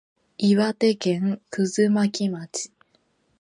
[0.39, 2.71] 岩手県葛巻町